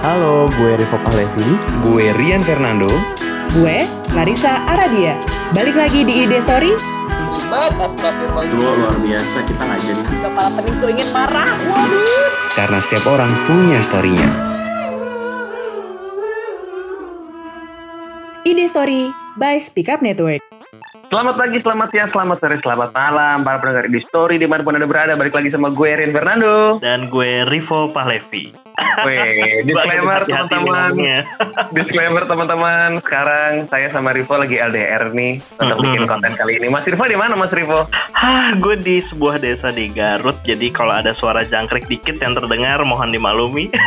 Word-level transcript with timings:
Halo, 0.00 0.48
gue 0.56 0.80
Rivo 0.80 0.96
Pahlevi. 1.04 1.44
Gue 1.84 2.08
Rian 2.16 2.40
Fernando. 2.40 2.88
Gue 3.52 3.84
Larissa 4.16 4.64
Aradia. 4.64 5.12
Balik 5.52 5.76
lagi 5.76 6.08
di 6.08 6.24
Ide 6.24 6.40
Story. 6.40 6.72
Astagfirullah. 7.52 8.48
Dua 8.48 8.70
luar 8.80 8.96
biasa 8.96 9.44
kita 9.44 9.60
nggak 9.60 9.80
jadi. 9.84 10.02
Kepala 10.24 10.48
pening 10.56 10.76
tuh 10.80 10.88
ingin 10.88 11.08
marah. 11.12 11.52
Waduh. 11.68 12.32
Karena 12.56 12.80
setiap 12.80 13.04
orang 13.12 13.28
punya 13.44 13.84
story-nya. 13.84 14.30
Ide 18.48 18.64
Story 18.72 19.12
by 19.36 19.60
Speak 19.60 19.92
Up 19.92 20.00
Network. 20.00 20.59
Selamat 21.10 21.34
pagi, 21.34 21.58
selamat 21.58 21.88
siang, 21.90 22.06
selamat 22.08 22.36
sore, 22.38 22.56
selamat 22.56 22.90
malam 22.94 23.42
para 23.42 23.58
pendengar 23.58 23.90
di 23.90 23.98
story 24.00 24.38
di 24.38 24.46
mana 24.46 24.62
pun 24.62 24.78
anda 24.78 24.86
berada. 24.86 25.18
Balik 25.18 25.34
lagi 25.34 25.50
sama 25.50 25.68
gue 25.68 25.90
Rian 25.90 26.14
Fernando. 26.14 26.78
dan 26.78 27.10
gue 27.10 27.42
Rivo 27.44 27.90
Pahlevi. 27.90 28.54
Weh, 29.02 29.42
disclaimer 29.66 30.22
teman-teman. 30.22 30.90
Disclaimer 31.76 32.22
teman-teman. 32.24 33.02
Sekarang 33.02 33.66
saya 33.66 33.90
sama 33.90 34.14
Rivo 34.14 34.38
lagi 34.38 34.54
LDR 34.54 35.10
nih 35.10 35.42
untuk 35.52 35.76
Mm-mm. 35.76 35.84
bikin 35.90 36.04
konten 36.06 36.32
kali 36.32 36.52
ini. 36.56 36.70
Mas 36.70 36.86
Rivo 36.86 37.02
di 37.04 37.18
mana 37.18 37.34
Mas 37.34 37.50
Rivo? 37.50 37.90
Hah, 37.90 38.54
gue 38.54 38.78
di 38.78 39.02
sebuah 39.02 39.36
desa 39.36 39.68
di 39.68 39.90
Garut, 39.90 40.38
jadi 40.40 40.70
kalau 40.70 40.94
ada 40.94 41.10
suara 41.10 41.42
jangkrik 41.42 41.90
dikit 41.90 42.22
yang 42.22 42.38
terdengar 42.38 42.78
mohon 42.82 43.10
dimaklumi. 43.10 43.66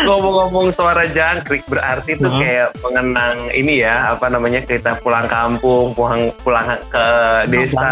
Ngomong-ngomong 0.00 0.72
suara 0.72 1.04
jangkrik 1.06 1.68
berarti 1.68 2.16
itu 2.16 2.24
Hmm. 2.26 2.38
kayak 2.38 2.68
mengenang 2.80 3.36
ini 3.50 3.80
ya, 3.80 4.10
apa 4.10 4.28
namanya 4.28 4.62
kita 4.62 4.96
pulang 4.98 5.26
kampung, 5.26 5.49
pulang 5.58 6.30
pulang 6.44 6.78
ke 6.86 7.06
desa, 7.50 7.90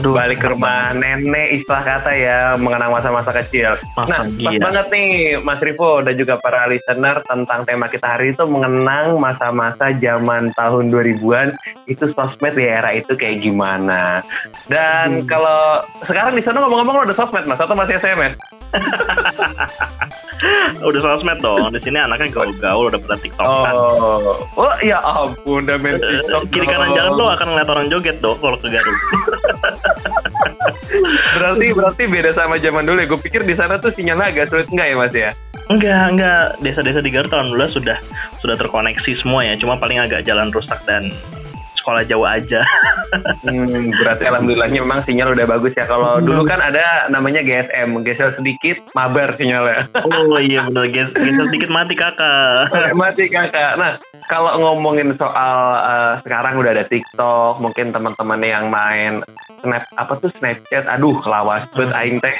Aduh, 0.00 0.16
balik 0.16 0.40
ke 0.40 0.48
rumah 0.48 0.96
nenek 0.96 1.60
istilah 1.60 1.84
kata 1.84 2.12
ya, 2.16 2.38
mengenang 2.56 2.90
masa-masa 2.90 3.28
kecil. 3.34 3.76
Masa 3.92 4.08
Nah, 4.08 4.20
pas 4.24 4.32
gila. 4.32 4.60
banget 4.64 4.86
nih 4.88 5.10
Mas 5.44 5.60
Rivo 5.60 6.00
dan 6.00 6.14
juga 6.16 6.40
para 6.40 6.64
listener 6.64 7.20
tentang 7.28 7.68
tema 7.68 7.86
kita 7.86 8.16
hari 8.16 8.32
itu 8.32 8.44
mengenang 8.48 9.20
masa-masa 9.20 9.92
zaman 9.92 10.48
tahun 10.56 10.88
2000-an 10.88 11.52
itu 11.84 12.08
sosmed 12.12 12.56
di 12.56 12.64
era 12.64 12.96
itu 12.96 13.12
kayak 13.12 13.44
gimana. 13.44 14.24
Dan 14.66 15.28
kalau 15.28 15.84
sekarang 16.02 16.32
di 16.32 16.42
sana 16.42 16.64
ngomong-ngomong 16.64 16.94
lo 16.96 17.02
ada 17.04 17.14
sosmed 17.14 17.44
Mas 17.44 17.60
atau 17.60 17.76
masih 17.76 18.00
SMS? 18.00 18.34
Udah 20.88 21.00
sosmed 21.00 21.38
dong. 21.38 21.70
Di 21.70 21.80
sini 21.82 21.98
anaknya 21.98 22.28
gaul-gaul 22.34 22.90
udah 22.90 22.98
pada 22.98 23.16
TikTok 23.18 23.46
kan. 23.46 23.74
Oh, 23.74 24.42
oh 24.58 24.74
ya 24.82 24.98
ampun, 24.98 25.62
udah 25.62 25.78
main 25.78 25.96
Eh, 25.96 26.22
TikTok. 26.22 26.42
Kiri 26.50 26.66
kanan 26.66 26.90
jalan 26.98 27.12
lo 27.14 27.26
akan 27.30 27.46
ngeliat 27.54 27.68
orang 27.70 27.86
joget 27.88 28.16
dong 28.18 28.38
kalau 28.42 28.58
ke 28.58 28.68
Garut. 28.68 28.98
Berarti 31.32 31.66
berarti 31.74 32.02
beda 32.06 32.30
sama 32.36 32.60
zaman 32.60 32.84
dulu 32.84 32.98
ya. 33.00 33.06
Gue 33.08 33.20
pikir 33.20 33.42
di 33.42 33.54
sana 33.56 33.80
tuh 33.80 33.90
sinyalnya 33.90 34.30
agak 34.30 34.46
sulit 34.52 34.68
enggak 34.70 34.86
ya 34.86 34.96
Mas 34.98 35.14
ya? 35.14 35.30
Enggak, 35.70 36.04
enggak. 36.12 36.44
Desa-desa 36.60 37.00
di 37.00 37.10
Garut 37.10 37.32
alhamdulillah 37.32 37.70
sudah 37.72 37.98
sudah 38.38 38.56
terkoneksi 38.58 39.12
semua 39.22 39.46
ya. 39.46 39.54
Cuma 39.56 39.78
paling 39.78 39.98
agak 39.98 40.26
jalan 40.26 40.52
rusak 40.52 40.78
dan 40.84 41.08
sekolah 41.78 42.04
jauh 42.06 42.26
aja. 42.26 42.62
Hmm, 43.12 43.92
berarti 43.92 44.24
alhamdulillahnya 44.24 44.80
memang 44.80 45.04
sinyal 45.04 45.36
udah 45.36 45.46
bagus 45.46 45.76
ya. 45.76 45.84
Kalau 45.84 46.18
dulu 46.24 46.48
kan 46.48 46.64
ada 46.64 47.12
namanya 47.12 47.44
GSM, 47.44 47.92
geser 48.06 48.32
sedikit 48.36 48.80
mabar 48.96 49.36
sinyalnya. 49.36 49.84
Oh 50.00 50.40
iya 50.40 50.64
guys. 50.72 51.12
Bisa 51.12 51.42
sedikit 51.52 51.70
mati 51.70 51.94
kakak. 51.94 52.72
Mati 53.00 53.28
kakak. 53.28 53.76
Nah, 53.76 54.00
kalau 54.28 54.56
ngomongin 54.60 55.12
soal 55.20 55.56
eh, 55.84 56.12
sekarang 56.24 56.56
udah 56.60 56.72
ada 56.72 56.84
TikTok, 56.88 57.60
mungkin 57.60 57.92
teman-teman 57.92 58.40
yang 58.40 58.72
main 58.72 59.20
Snap 59.62 59.86
apa 59.94 60.18
tuh 60.18 60.30
Snapchat, 60.42 60.90
aduh 60.90 61.22
lawas 61.22 61.68
bet 61.76 61.94
aing 61.94 62.18
teh. 62.18 62.34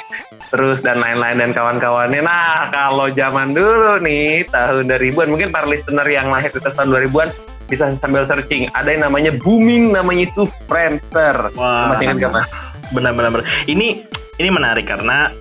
Terus 0.51 0.83
dan 0.83 0.99
lain-lain 0.99 1.39
dan 1.39 1.51
kawan-kawannya. 1.55 2.19
Nah, 2.19 2.67
kalau 2.69 3.07
zaman 3.09 3.55
dulu 3.55 4.03
nih 4.03 4.43
tahun 4.51 4.91
2000-an 4.91 5.29
mungkin 5.31 5.49
para 5.49 5.65
listener 5.65 6.07
yang 6.11 6.27
lahir 6.27 6.51
di 6.51 6.59
tahun 6.59 6.91
2000-an 6.91 7.52
bisa 7.73 7.89
sambil 7.97 8.29
searching. 8.29 8.69
Ada 8.77 8.93
yang 8.93 9.09
namanya 9.09 9.31
booming 9.41 9.89
namanya 9.91 10.29
itu 10.29 10.45
Friendster. 10.69 11.49
Wah. 11.57 11.97
Ingat 11.97 12.17
gak 12.21 12.33
Mas? 12.37 12.47
benar-benar 12.93 13.41
ini 13.65 14.05
ini 14.37 14.49
menarik 14.53 14.85
karena 14.85 15.33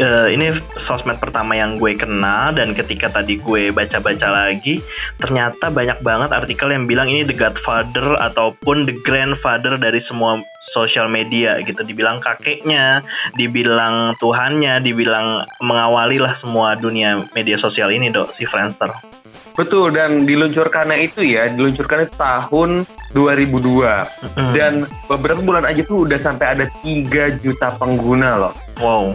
eh, 0.00 0.28
ini 0.32 0.56
sosmed 0.88 1.20
pertama 1.20 1.52
yang 1.52 1.76
gue 1.76 1.92
kenal 1.98 2.56
dan 2.56 2.72
ketika 2.72 3.12
tadi 3.12 3.36
gue 3.38 3.70
baca-baca 3.70 4.28
lagi 4.32 4.80
ternyata 5.20 5.68
banyak 5.68 6.00
banget 6.00 6.30
artikel 6.32 6.72
yang 6.72 6.88
bilang 6.88 7.12
ini 7.12 7.28
the 7.28 7.36
godfather 7.36 8.16
ataupun 8.18 8.88
the 8.88 8.96
grandfather 9.04 9.76
dari 9.76 10.00
semua 10.08 10.40
sosial 10.72 11.12
media 11.12 11.60
gitu 11.60 11.84
dibilang 11.84 12.16
kakeknya 12.24 13.04
dibilang 13.36 14.16
tuhannya 14.16 14.80
dibilang 14.80 15.44
mengawali 15.60 16.16
lah 16.16 16.32
semua 16.40 16.72
dunia 16.80 17.28
media 17.36 17.60
sosial 17.60 17.92
ini 17.92 18.08
dok 18.08 18.32
si 18.40 18.48
Friendster 18.48 18.88
Betul 19.52 19.92
dan 19.92 20.24
diluncurkannya 20.24 20.96
itu 21.02 21.20
ya, 21.22 21.44
diluncurkannya 21.46 22.08
tahun 22.12 22.70
2002 23.12 24.08
Mm. 24.32 24.52
dan 24.52 24.72
beberapa 25.04 25.38
bulan 25.38 25.62
aja 25.62 25.82
tuh 25.82 26.08
udah 26.08 26.16
sampai 26.16 26.46
ada 26.50 26.64
3 26.80 27.36
juta 27.38 27.68
pengguna 27.76 28.40
loh. 28.40 28.54
wow 28.78 29.12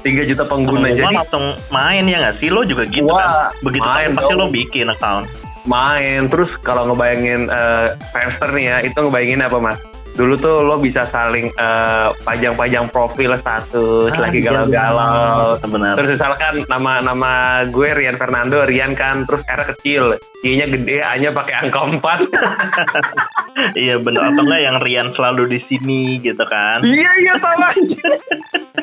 3 0.00 0.24
juta 0.24 0.42
pengguna 0.42 0.80
Pengumuman 0.82 0.96
jadi 0.96 1.14
langsung 1.14 1.44
main 1.68 2.02
ya 2.02 2.16
nggak 2.18 2.36
sih 2.40 2.48
lo 2.48 2.64
juga 2.64 2.88
gitu 2.88 3.04
Wah, 3.06 3.52
kan 3.52 3.60
begitu 3.60 3.84
main 3.84 4.08
tahu 4.08 4.16
pasti 4.16 4.32
dong. 4.32 4.40
lo 4.40 4.46
bikin 4.48 4.86
account 4.88 5.26
main 5.64 6.20
terus 6.26 6.50
kalau 6.58 6.88
ngebayangin 6.88 7.52
Friendster 8.08 8.50
nih 8.50 8.64
ya, 8.64 8.76
itu 8.80 8.96
ngebayangin 8.96 9.40
apa 9.42 9.58
Mas? 9.58 9.78
Dulu 10.16 10.34
tuh 10.34 10.64
lo 10.64 10.76
bisa 10.76 11.04
saling 11.06 11.52
eh, 11.52 12.08
pajang-pajang 12.24 12.88
profil 12.88 13.36
status 13.36 14.08
Ah, 14.10 14.20
lagi 14.22 14.40
iya, 14.40 14.48
galau-galau. 14.48 15.60
benar 15.62 15.92
Terus 15.94 16.16
misalkan 16.16 16.64
nama 16.66 16.92
nama 17.00 17.32
gue 17.64 17.88
Rian 17.92 18.16
Fernando, 18.16 18.64
Rian 18.64 18.92
kan 18.92 19.28
terus 19.28 19.44
R 19.44 19.62
kecil, 19.68 20.16
Y-nya 20.40 20.66
gede, 20.66 21.04
A-nya 21.04 21.30
pakai 21.30 21.54
angka 21.60 21.80
4. 21.92 22.00
Iya 23.74 23.96
bener 23.96 24.20
atau 24.22 24.42
enggak 24.42 24.62
yang 24.62 24.76
Rian 24.78 25.08
selalu 25.12 25.48
di 25.48 25.60
sini 25.64 26.20
gitu 26.20 26.44
kan? 26.44 26.80
Iya 26.80 27.10
iya 27.18 27.34
sama. 27.36 27.68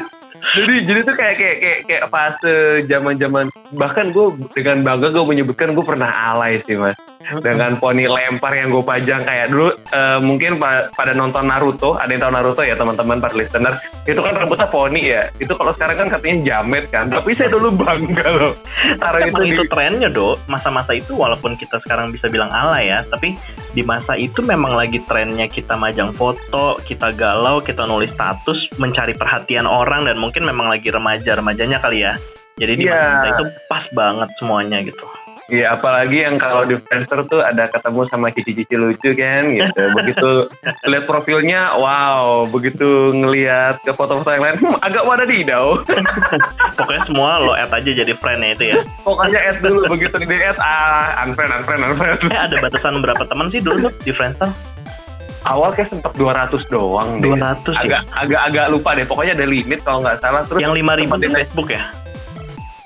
jadi 0.53 0.73
jadi 0.85 0.99
tuh 1.01 1.15
kayak 1.17 1.35
kayak 1.37 1.57
kayak, 1.59 1.79
kayak 1.89 2.03
fase 2.13 2.55
zaman 2.85 3.17
zaman 3.17 3.45
bahkan 3.73 4.13
gue 4.13 4.37
dengan 4.53 4.85
bangga 4.85 5.09
gue 5.09 5.25
menyebutkan 5.25 5.73
gue 5.73 5.85
pernah 5.85 6.09
alay 6.33 6.61
sih 6.65 6.77
mas. 6.77 6.93
Dengan 7.23 7.79
poni 7.79 8.03
lempar 8.03 8.51
yang 8.51 8.67
gue 8.67 8.83
pajang 8.83 9.23
kayak 9.23 9.47
dulu 9.47 9.71
eh, 9.71 10.19
mungkin 10.19 10.59
pa- 10.59 10.91
pada 10.91 11.15
nonton 11.15 11.47
Naruto 11.47 11.95
ada 11.95 12.11
yang 12.11 12.19
tahu 12.19 12.33
Naruto 12.35 12.61
ya 12.67 12.75
teman-teman 12.75 13.23
para 13.23 13.31
listener 13.33 13.73
itu 14.03 14.19
kan 14.19 14.35
rambutnya 14.35 14.67
poni 14.67 15.01
ya. 15.07 15.31
Itu 15.39 15.55
kalau 15.55 15.71
sekarang 15.73 16.03
kan 16.03 16.07
katanya 16.19 16.37
jamet 16.43 16.85
kan. 16.91 17.07
Tapi 17.07 17.31
saya 17.33 17.49
dulu 17.49 17.71
bangga 17.73 18.27
loh. 18.27 18.53
Taruh 18.99 19.21
itu 19.23 19.39
Emang 19.39 19.47
di 19.47 19.55
itu 19.55 19.63
trennya 19.71 20.09
dok. 20.11 20.35
Masa-masa 20.51 20.91
itu 20.91 21.15
walaupun 21.15 21.55
kita 21.55 21.79
sekarang 21.87 22.11
bisa 22.11 22.27
bilang 22.27 22.51
alay 22.51 22.91
ya, 22.91 23.07
tapi 23.07 23.39
di 23.73 23.81
masa 23.81 24.13
itu 24.13 24.45
memang 24.45 24.77
lagi 24.77 25.01
trennya 25.09 25.49
kita 25.49 25.73
majang 25.73 26.13
foto, 26.13 26.77
kita 26.85 27.09
galau, 27.17 27.57
kita 27.59 27.89
nulis 27.89 28.13
status, 28.13 28.69
mencari 28.77 29.17
perhatian 29.17 29.65
orang 29.65 30.05
dan 30.05 30.21
mungkin 30.21 30.45
memang 30.45 30.69
lagi 30.69 30.93
remaja-remajanya 30.93 31.81
kali 31.81 32.05
ya. 32.05 32.13
Jadi 32.53 32.73
di 32.77 32.85
Iya. 32.85 32.93
masa 32.93 33.27
itu 33.33 33.43
pas 33.65 33.85
banget 33.97 34.29
semuanya 34.37 34.77
gitu. 34.85 35.05
Iya, 35.53 35.77
apalagi 35.77 36.25
yang 36.25 36.41
kalau 36.41 36.65
di 36.65 36.81
Friendster 36.81 37.21
tuh 37.29 37.45
ada 37.45 37.69
ketemu 37.69 38.01
sama 38.09 38.33
cici-cici 38.33 38.73
lucu 38.73 39.13
kan 39.13 39.45
gitu. 39.53 39.81
Begitu 40.01 40.29
lihat 40.89 41.05
profilnya, 41.05 41.77
wow, 41.77 42.49
begitu 42.49 43.13
ngelihat 43.13 43.77
ke 43.85 43.93
foto-foto 43.93 44.33
yang 44.33 44.41
lain, 44.49 44.57
hmm, 44.57 44.81
agak 44.81 45.05
wadadidau. 45.05 45.85
Pokoknya 46.81 47.05
semua 47.05 47.37
lo 47.37 47.53
add 47.53 47.69
aja 47.69 47.85
jadi 47.85 48.17
friendnya 48.17 48.57
itu 48.57 48.73
ya. 48.73 48.81
Pokoknya 49.05 49.39
add 49.53 49.61
dulu 49.61 49.93
begitu 49.93 50.17
di 50.25 50.25
add 50.41 50.57
ah 50.57 51.21
unfriend 51.21 51.53
unfriend 51.61 51.81
unfriend. 51.85 52.17
Eh 52.33 52.39
ada 52.49 52.55
batasan 52.57 52.97
berapa 53.05 53.21
teman 53.29 53.53
sih 53.53 53.61
dulu 53.61 53.93
di 54.01 54.09
Friendster? 54.09 54.49
Awal 55.45 55.75
kayak 55.77 55.93
sempat 55.93 56.17
200 56.17 56.65
doang 56.73 57.21
deh. 57.21 57.29
200 57.29 57.77
ya? 57.77 57.77
Agak 57.77 58.01
agak 58.09 58.41
agak 58.49 58.65
lupa 58.73 58.89
deh. 58.97 59.05
Pokoknya 59.05 59.37
ada 59.37 59.45
limit 59.45 59.85
kalau 59.85 60.01
nggak 60.01 60.17
salah. 60.17 60.41
Terus 60.49 60.65
Yang 60.65 60.81
5000 60.81 60.97
sempat 61.05 61.19
di 61.21 61.29
Facebook 61.29 61.69
ya? 61.69 61.83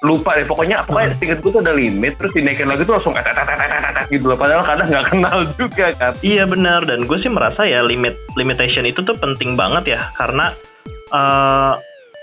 Lupa 0.06 0.38
deh. 0.38 0.46
Pokoknya 0.46 0.86
pokoknya 0.86 1.18
seinget 1.18 1.40
gue 1.42 1.52
tuh 1.52 1.62
ada 1.62 1.74
limit. 1.74 2.14
Terus 2.18 2.32
dinaikin 2.36 2.68
lagi 2.70 2.84
tuh 2.84 2.98
langsung 2.98 3.14
gitu 4.14 4.26
loh. 4.28 4.38
Padahal 4.38 4.64
kadang 4.64 4.88
nggak 4.92 5.06
kenal 5.12 5.38
juga 5.58 5.86
kan. 5.96 6.14
Iya 6.22 6.44
benar 6.46 6.86
dan 6.86 7.06
gue 7.06 7.18
sih 7.20 7.32
merasa 7.32 7.66
ya 7.66 7.84
limit 7.84 8.18
limitation 8.36 8.86
itu 8.86 9.04
tuh 9.04 9.16
penting 9.18 9.58
banget 9.58 9.98
ya 9.98 10.02
karena 10.16 10.54
eh, 11.12 11.74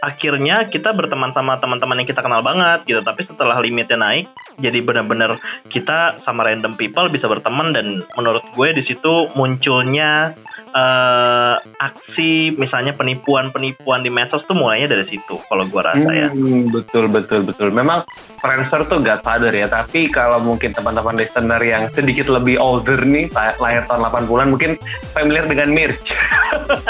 akhirnya 0.04 0.68
kita 0.68 0.92
berteman 0.92 1.32
sama 1.32 1.56
teman-teman 1.56 2.04
yang 2.04 2.08
kita 2.08 2.20
kenal 2.20 2.44
banget 2.44 2.84
gitu 2.84 3.00
tapi 3.00 3.24
setelah 3.24 3.56
limitnya 3.64 3.96
naik 3.96 4.28
jadi 4.60 4.84
benar-benar 4.84 5.40
kita 5.72 6.20
sama 6.20 6.44
random 6.44 6.76
people 6.76 7.08
bisa 7.08 7.24
berteman 7.24 7.72
dan 7.72 8.04
menurut 8.20 8.44
gue 8.52 8.68
di 8.76 8.82
situ 8.84 9.32
munculnya 9.32 10.36
eh, 10.74 11.54
aksi 11.78 12.58
misalnya 12.58 12.92
penipuan-penipuan 12.98 14.02
di 14.02 14.10
medsos 14.10 14.42
tuh 14.44 14.58
mulainya 14.58 14.90
dari 14.98 15.06
situ 15.06 15.38
kalau 15.46 15.64
gua 15.70 15.94
rasa 15.94 16.10
ya. 16.10 16.28
Hmm, 16.28 16.68
betul 16.68 17.06
betul 17.08 17.46
betul. 17.46 17.70
Memang 17.70 18.02
Friendster 18.42 18.84
tuh 18.90 19.00
godfather 19.00 19.54
ya. 19.54 19.70
Tapi 19.70 20.10
kalau 20.10 20.42
mungkin 20.42 20.74
teman-teman 20.74 21.16
listener 21.16 21.62
yang 21.62 21.88
sedikit 21.94 22.28
lebih 22.28 22.60
older 22.60 23.00
nih, 23.06 23.30
la- 23.32 23.56
lahir 23.56 23.86
tahun 23.88 24.04
80-an, 24.10 24.48
mungkin 24.52 24.76
familiar 25.16 25.48
dengan 25.48 25.72
Mirch. 25.72 26.04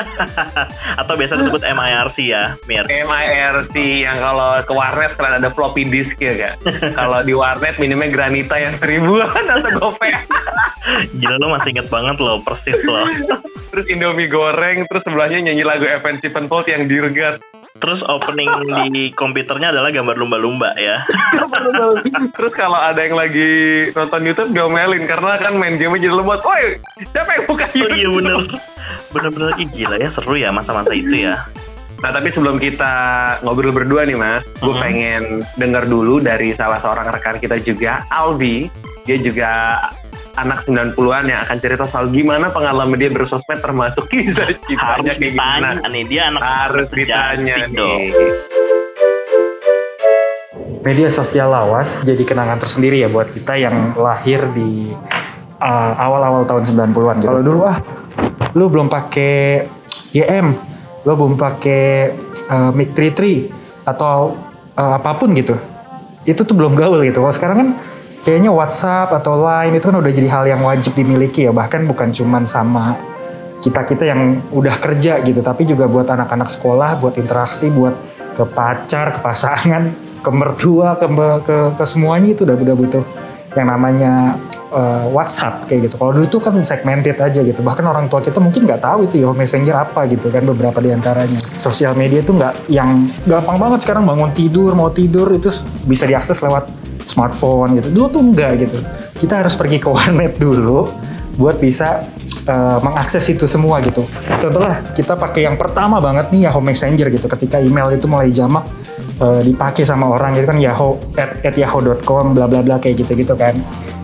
Atau 1.01 1.15
biasa 1.15 1.39
disebut 1.39 1.63
MIRC 1.63 2.19
ya, 2.27 2.59
Mir. 2.67 2.85
MIRC 3.05 3.77
yang 4.05 4.19
kalau 4.19 4.57
ke 4.65 4.73
warnet 4.73 5.13
kalian 5.15 5.39
ada 5.39 5.51
floppy 5.53 5.85
disk 5.87 6.17
ya 6.19 6.35
kak. 6.35 6.55
kalau 6.99 7.21
di 7.21 7.37
warnet 7.37 7.77
minumnya 7.79 8.09
granita 8.11 8.57
yang 8.57 8.75
seribuan 8.81 9.29
atau 9.31 9.71
gope. 9.79 10.09
Gila 11.21 11.37
lo 11.41 11.49
masih 11.57 11.73
inget 11.73 11.89
banget 11.89 12.17
lo, 12.21 12.45
persis 12.45 12.77
lo. 12.85 13.09
terus 13.73 13.87
Indomie 13.89 14.29
goreng, 14.29 14.85
terus 14.87 15.03
sebelahnya 15.03 15.51
nyanyi 15.51 15.65
lagu 15.65 15.85
Evan 15.89 16.21
Sevenfold 16.21 16.69
yang 16.69 16.85
dirgat. 16.87 17.41
Terus 17.75 18.07
opening 18.07 18.47
di 18.95 19.11
komputernya 19.11 19.75
adalah 19.75 19.91
gambar 19.91 20.15
lumba-lumba 20.15 20.79
ya. 20.79 21.03
terus 22.33 22.55
kalau 22.55 22.79
ada 22.79 23.03
yang 23.03 23.19
lagi 23.19 23.51
nonton 23.91 24.23
YouTube 24.25 24.55
diomelin 24.55 25.05
karena 25.11 25.35
kan 25.37 25.59
main 25.59 25.75
game 25.75 25.99
jadi 25.99 26.15
lemot. 26.15 26.39
Woi, 26.47 26.79
siapa 27.11 27.35
yang 27.35 27.45
buka 27.51 27.67
Oh 27.67 27.75
YouTube? 27.75 27.99
iya 27.99 28.09
bener. 28.15 28.37
Bener-bener 29.11 29.51
gila 29.59 29.97
ya 29.99 30.09
seru 30.15 30.35
ya 30.39 30.55
masa-masa 30.55 30.95
itu 30.95 31.27
ya. 31.27 31.43
Nah 31.97 32.11
tapi 32.11 32.29
sebelum 32.29 32.57
kita 32.57 32.95
ngobrol 33.41 33.71
berdua 33.71 34.03
nih 34.03 34.15
mas, 34.15 34.43
gue 34.57 34.69
Mhm. 34.69 34.81
pengen 34.81 35.23
dengar 35.55 35.85
dulu 35.85 36.19
dari 36.19 36.53
salah 36.53 36.79
seorang 36.79 37.09
rekan 37.09 37.37
kita 37.37 37.57
juga, 37.59 38.03
Albi. 38.09 38.69
Dia 39.05 39.17
juga 39.17 39.51
anak 40.35 40.65
90-an 40.65 41.25
yang 41.25 41.41
akan 41.43 41.59
cerita 41.59 41.85
soal 41.87 42.09
gimana 42.09 42.49
pengalaman 42.49 42.97
dia 42.97 43.07
bersosmed 43.09 43.55
termasuk 43.57 44.09
kisah 44.09 44.51
Harus 44.51 44.59
cintanya 44.65 45.13
kayak 45.15 45.31
gimana. 45.31 45.69
nih 45.87 46.05
dia 46.05 46.23
anak 46.27 46.43
Harus 46.43 46.89
ditanya 46.91 47.57
dong. 47.69 48.03
nih. 48.03 48.33
media 50.83 51.09
sosial 51.09 51.49
lawas 51.49 52.05
jadi 52.05 52.21
kenangan 52.23 52.61
tersendiri 52.61 53.01
ya 53.01 53.09
buat 53.09 53.25
kita 53.27 53.57
yang 53.57 53.97
lahir 53.97 54.45
di 54.53 54.93
uh, 55.57 55.93
awal-awal 55.97 56.45
tahun 56.45 56.61
90-an 56.67 57.17
gitu. 57.19 57.29
Kalau 57.31 57.41
dulu 57.43 57.61
ah 57.65 57.79
lu 58.53 58.69
belum 58.69 58.87
pakai 58.87 59.65
YM, 60.13 60.53
lu 61.05 61.13
belum 61.17 61.37
pakai 61.37 62.13
uh, 62.49 62.71
Mic 62.73 62.97
33 62.97 63.89
atau 63.89 64.37
uh, 64.77 64.93
apa 64.97 65.17
pun 65.21 65.37
gitu. 65.37 65.57
Itu 66.25 66.49
tuh 66.49 66.57
belum 66.57 66.73
gaul 66.75 67.05
gitu. 67.05 67.21
Kalau 67.21 67.35
sekarang 67.35 67.57
kan 67.61 67.69
kayaknya 68.25 68.49
WhatsApp 68.49 69.13
atau 69.13 69.37
Line 69.37 69.77
itu 69.77 69.93
kan 69.93 69.97
udah 70.01 70.13
jadi 70.13 70.29
hal 70.33 70.45
yang 70.49 70.65
wajib 70.65 70.97
dimiliki 70.97 71.45
ya, 71.45 71.53
bahkan 71.53 71.85
bukan 71.85 72.11
cuman 72.11 72.49
sama 72.49 72.97
kita-kita 73.61 74.05
yang 74.09 74.45
udah 74.53 74.77
kerja 74.77 75.25
gitu, 75.25 75.41
tapi 75.41 75.65
juga 75.65 75.89
buat 75.89 76.09
anak-anak 76.09 76.49
sekolah, 76.53 77.01
buat 77.01 77.17
interaksi, 77.17 77.73
buat 77.73 77.97
ke 78.37 78.45
pacar, 78.53 79.17
ke 79.17 79.21
pasangan, 79.25 79.93
ke 80.21 80.31
mertua, 80.33 80.97
ke 81.01 81.07
ke, 81.45 81.57
ke 81.77 81.85
semuanya 81.85 82.37
itu 82.37 82.45
udah 82.45 82.57
udah 82.57 82.77
butuh 82.77 83.05
yang 83.57 83.69
namanya 83.71 84.37
uh, 84.71 85.07
WhatsApp 85.13 85.67
kayak 85.69 85.91
gitu. 85.91 86.01
Kalau 86.01 86.13
dulu 86.17 86.27
tuh 86.31 86.41
kan 86.41 86.55
segmented 86.65 87.19
aja 87.21 87.41
gitu. 87.41 87.61
Bahkan 87.61 87.85
orang 87.85 88.07
tua 88.09 88.25
kita 88.25 88.39
mungkin 88.41 88.65
nggak 88.65 88.81
tahu 88.81 89.11
itu 89.11 89.21
ya 89.21 89.29
Messenger 89.35 89.77
apa 89.77 90.07
gitu 90.09 90.31
kan 90.33 90.47
beberapa 90.47 90.79
di 90.81 90.95
antaranya. 90.95 91.41
Sosial 91.59 91.93
media 91.99 92.25
tuh 92.25 92.39
nggak 92.39 92.71
yang 92.71 93.05
gampang 93.29 93.59
banget 93.61 93.85
sekarang 93.85 94.05
bangun 94.09 94.31
tidur 94.33 94.73
mau 94.73 94.89
tidur 94.89 95.29
itu 95.35 95.51
bisa 95.85 96.09
diakses 96.09 96.41
lewat 96.41 96.71
smartphone 97.05 97.81
gitu. 97.83 97.89
Dulu 97.93 98.07
tuh 98.09 98.23
enggak 98.23 98.53
gitu. 98.65 98.79
Kita 99.19 99.45
harus 99.45 99.53
pergi 99.59 99.83
ke 99.83 99.89
warnet 99.95 100.39
dulu 100.41 100.89
buat 101.35 101.59
bisa 101.59 102.07
uh, 102.47 102.79
mengakses 102.79 103.27
itu 103.27 103.45
semua 103.51 103.83
gitu. 103.83 104.07
Contohnya 104.39 104.87
kita 104.95 105.19
pakai 105.19 105.51
yang 105.51 105.59
pertama 105.59 105.99
banget 105.99 106.31
nih 106.31 106.47
Yahoo 106.51 106.63
Messenger 106.63 107.11
gitu. 107.11 107.27
Ketika 107.27 107.59
email 107.59 107.91
itu 107.91 108.07
mulai 108.07 108.31
jamak 108.31 108.65
uh, 109.21 109.43
dipakai 109.43 109.87
sama 109.87 110.11
orang 110.11 110.35
gitu 110.35 110.47
kan 110.49 110.59
Yahoo 110.59 110.99
at, 111.19 111.43
at 111.45 111.55
yahoo.com 111.55 112.35
bla 112.35 112.47
bla 112.51 112.65
bla 112.65 112.81
kayak 112.81 113.05
gitu 113.05 113.15
gitu 113.19 113.35
kan. 113.35 113.55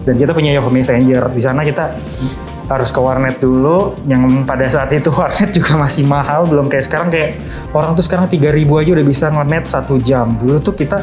Dan 0.06 0.14
kita 0.18 0.34
punya 0.36 0.58
Yahoo 0.58 0.70
Messenger. 0.70 1.30
Di 1.32 1.42
sana 1.42 1.64
kita 1.66 1.96
harus 2.70 2.94
ke 2.94 3.00
warnet 3.02 3.42
dulu 3.42 3.98
yang 4.06 4.46
pada 4.46 4.70
saat 4.70 4.94
itu 4.94 5.10
warnet 5.18 5.50
juga 5.50 5.74
masih 5.74 6.06
mahal 6.06 6.46
belum 6.46 6.70
kayak 6.70 6.86
sekarang 6.86 7.08
kayak 7.10 7.34
orang 7.74 7.98
tuh 7.98 8.06
sekarang 8.06 8.30
3000 8.30 8.62
aja 8.62 8.90
udah 8.94 9.06
bisa 9.06 9.26
ngenet 9.26 9.64
satu 9.66 9.98
jam 9.98 10.38
dulu 10.38 10.62
tuh 10.62 10.78
kita 10.78 11.02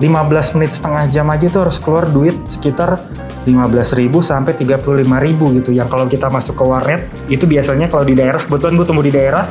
15 0.00 0.56
menit 0.58 0.70
setengah 0.74 1.04
jam 1.06 1.28
aja 1.30 1.46
tuh 1.46 1.68
harus 1.68 1.76
keluar 1.78 2.08
duit 2.10 2.34
sekitar 2.50 2.98
15.000 3.46 4.10
sampai 4.24 4.52
35.000 4.56 5.56
gitu 5.60 5.70
yang 5.70 5.86
kalau 5.86 6.08
kita 6.08 6.32
masuk 6.32 6.56
ke 6.56 6.64
warnet 6.64 7.06
itu 7.28 7.44
biasanya 7.44 7.86
kalau 7.92 8.02
di 8.02 8.16
daerah 8.16 8.42
kebetulan 8.48 8.74
gue 8.80 8.86
tumbuh 8.88 9.04
di 9.04 9.12
daerah 9.12 9.44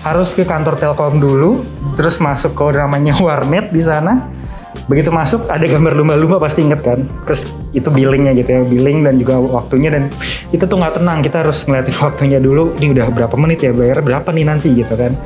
harus 0.00 0.32
ke 0.32 0.48
kantor 0.48 0.80
Telkom 0.80 1.20
dulu 1.20 1.64
terus 1.94 2.16
masuk 2.22 2.56
ke 2.56 2.76
namanya 2.76 3.16
warnet 3.24 3.68
di 3.72 3.82
sana. 3.84 4.30
Begitu 4.86 5.10
masuk 5.10 5.50
ada 5.50 5.66
gambar 5.66 5.98
lumba-lumba 5.98 6.38
pasti 6.38 6.62
inget 6.62 6.80
kan? 6.86 7.02
Terus 7.26 7.50
itu 7.74 7.90
billingnya 7.90 8.38
gitu 8.38 8.50
ya 8.54 8.62
billing 8.62 9.02
dan 9.02 9.18
juga 9.18 9.42
waktunya. 9.42 9.90
Dan 9.90 10.08
itu 10.54 10.62
tuh 10.62 10.78
nggak 10.78 11.02
tenang 11.02 11.18
kita 11.26 11.42
harus 11.42 11.66
ngeliatin 11.66 11.96
waktunya 12.06 12.38
dulu. 12.38 12.72
Ini 12.78 12.94
udah 12.94 13.06
berapa 13.10 13.34
menit 13.34 13.66
ya 13.66 13.74
bayar 13.74 14.00
berapa 14.00 14.30
nih 14.30 14.46
nanti 14.46 14.70
gitu 14.72 14.94
kan? 14.94 15.18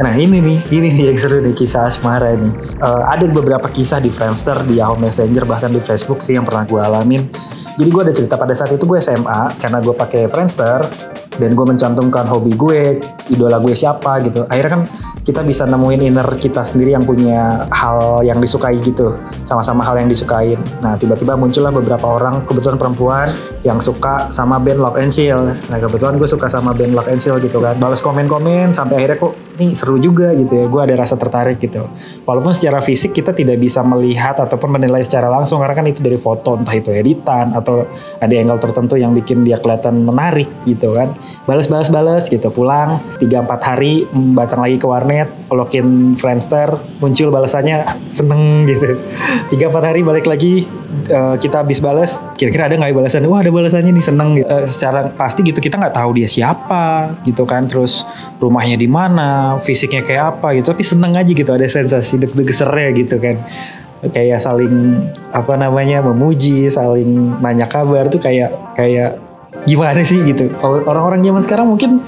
Nah 0.00 0.16
ini 0.16 0.40
nih, 0.40 0.58
ini 0.72 0.88
nih 0.96 1.12
yang 1.12 1.18
seru 1.20 1.44
nih 1.44 1.52
kisah 1.52 1.84
asmara 1.84 2.32
nih. 2.32 2.52
Eh, 2.80 3.02
ada 3.04 3.24
beberapa 3.28 3.68
kisah 3.68 4.00
di 4.00 4.08
Friendster, 4.08 4.56
di 4.64 4.80
Yahoo 4.80 4.96
Messenger, 4.96 5.44
bahkan 5.44 5.68
di 5.68 5.80
Facebook 5.80 6.24
sih 6.24 6.40
yang 6.40 6.48
pernah 6.48 6.64
gue 6.64 6.80
alamin. 6.80 7.28
Jadi 7.76 7.88
gue 7.92 8.02
ada 8.08 8.14
cerita 8.16 8.40
pada 8.40 8.56
saat 8.56 8.72
itu 8.72 8.88
gue 8.88 8.96
SMA, 8.96 9.60
karena 9.60 9.76
gue 9.84 9.92
pakai 9.92 10.24
Friendster, 10.32 10.88
dan 11.38 11.54
gue 11.54 11.66
mencantumkan 11.66 12.26
hobi 12.26 12.52
gue, 12.58 12.98
idola 13.30 13.62
gue 13.62 13.76
siapa 13.76 14.18
gitu. 14.26 14.48
Akhirnya 14.50 14.80
kan 14.80 14.82
kita 15.22 15.46
bisa 15.46 15.68
nemuin 15.68 16.10
inner 16.10 16.26
kita 16.40 16.64
sendiri 16.66 16.96
yang 16.96 17.04
punya 17.06 17.68
hal 17.70 18.24
yang 18.26 18.40
disukai 18.42 18.80
gitu, 18.82 19.14
sama-sama 19.46 19.84
hal 19.86 20.00
yang 20.00 20.08
disukain. 20.10 20.58
Nah 20.82 20.98
tiba-tiba 20.98 21.38
muncullah 21.38 21.70
beberapa 21.70 22.06
orang, 22.08 22.42
kebetulan 22.48 22.80
perempuan, 22.80 23.28
yang 23.62 23.78
suka 23.78 24.32
sama 24.32 24.56
band 24.56 24.80
Lock 24.80 24.96
and 24.96 25.12
Seal. 25.12 25.52
Nah 25.52 25.78
kebetulan 25.78 26.16
gue 26.16 26.28
suka 26.28 26.48
sama 26.48 26.72
band 26.72 26.96
Lock 26.96 27.12
and 27.12 27.20
Seal 27.20 27.36
gitu 27.44 27.60
kan. 27.60 27.76
Balas 27.76 28.00
komen-komen 28.00 28.72
sampai 28.72 29.04
akhirnya 29.04 29.20
kok 29.20 29.36
nih 29.60 29.76
seru 29.76 30.00
juga 30.00 30.32
gitu 30.32 30.56
ya. 30.56 30.64
Gue 30.66 30.80
ada 30.88 30.96
rasa 30.96 31.20
tertarik 31.20 31.60
gitu. 31.60 31.84
Walaupun 32.24 32.56
secara 32.56 32.80
fisik 32.80 33.12
kita 33.12 33.36
tidak 33.36 33.60
bisa 33.60 33.84
melihat 33.84 34.40
ataupun 34.40 34.80
menilai 34.80 35.04
secara 35.04 35.28
langsung 35.28 35.60
karena 35.60 35.76
kan 35.76 35.86
itu 35.86 36.00
dari 36.00 36.16
foto 36.16 36.56
entah 36.56 36.72
itu 36.72 36.88
editan 36.96 37.52
atau 37.52 37.84
ada 38.18 38.32
angle 38.32 38.56
tertentu 38.56 38.96
yang 38.96 39.12
bikin 39.12 39.44
dia 39.44 39.60
kelihatan 39.60 40.08
menarik 40.08 40.48
gitu 40.64 40.96
kan. 40.96 41.12
Balas-balas-balas 41.48 42.28
gitu 42.28 42.48
pulang 42.52 43.00
3-4 43.18 43.68
hari 43.68 44.04
datang 44.36 44.60
lagi 44.62 44.76
ke 44.78 44.86
warnet 44.86 45.28
login 45.50 46.14
Friendster 46.14 46.78
muncul 47.02 47.32
balasannya 47.32 47.84
seneng 48.10 48.66
gitu. 48.68 48.98
3-4 49.50 49.88
hari 49.88 50.00
balik 50.04 50.26
lagi 50.26 50.68
eh, 51.10 51.34
kita 51.40 51.62
habis 51.64 51.82
balas 51.82 52.22
kira-kira 52.38 52.70
ada 52.70 52.74
nggak 52.78 52.94
balasan 52.96 53.26
wah 53.26 53.42
ada 53.42 53.50
balasannya 53.50 53.92
nih 53.94 54.04
seneng 54.04 54.28
gitu. 54.38 54.46
Eh, 54.46 54.64
secara 54.66 55.10
pasti 55.14 55.42
gitu 55.42 55.58
kita 55.58 55.78
nggak 55.80 55.94
tahu 55.96 56.16
dia 56.16 56.28
siapa 56.28 57.16
gitu 57.26 57.42
kan 57.44 57.66
terus 57.66 58.04
rumahnya 58.38 58.78
di 58.78 58.88
mana 58.88 59.58
fisiknya 59.60 60.02
kayak 60.06 60.24
apa 60.38 60.54
gitu 60.56 60.72
tapi 60.72 60.84
seneng 60.86 61.12
aja 61.18 61.30
gitu 61.30 61.50
ada 61.50 61.66
sensasi 61.66 62.20
deg-deg 62.20 62.50
sernya 62.50 62.88
gitu 62.94 63.16
kan. 63.18 63.38
Kayak 64.00 64.40
saling 64.40 65.04
apa 65.28 65.60
namanya 65.60 66.00
memuji 66.00 66.72
saling 66.72 67.36
nanya 67.44 67.68
kabar 67.68 68.08
tuh 68.08 68.16
kayak 68.16 68.48
kayak 68.72 69.20
gimana 69.64 70.00
sih 70.02 70.22
gitu? 70.24 70.50
Orang-orang 70.62 71.20
zaman 71.24 71.42
sekarang 71.42 71.66
mungkin 71.70 72.02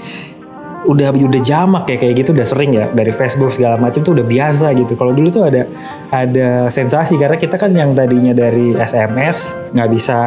udah 0.82 1.14
udah 1.14 1.42
jamak 1.42 1.86
ya 1.86 1.94
kayak 1.94 2.14
gitu 2.26 2.34
udah 2.34 2.42
sering 2.42 2.74
ya 2.74 2.90
dari 2.90 3.14
Facebook 3.14 3.54
segala 3.54 3.78
macam 3.78 4.02
tuh 4.02 4.18
udah 4.18 4.26
biasa 4.26 4.74
gitu. 4.74 4.98
Kalau 4.98 5.14
dulu 5.14 5.30
tuh 5.30 5.46
ada 5.46 5.62
ada 6.10 6.66
sensasi 6.66 7.14
karena 7.14 7.38
kita 7.38 7.54
kan 7.54 7.70
yang 7.70 7.94
tadinya 7.94 8.34
dari 8.34 8.74
SMS 8.74 9.54
nggak 9.78 9.90
bisa 9.94 10.18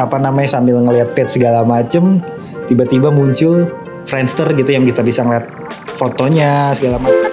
apa 0.00 0.16
namanya 0.16 0.48
sambil 0.48 0.80
ngeliat 0.80 1.12
page 1.12 1.36
segala 1.36 1.60
macem 1.64 2.24
tiba-tiba 2.72 3.12
muncul 3.12 3.68
Friendster 4.02 4.50
gitu 4.56 4.74
yang 4.74 4.82
kita 4.88 5.04
bisa 5.04 5.22
ngeliat 5.22 5.46
fotonya 5.94 6.74
segala 6.74 6.98
macam 6.98 7.32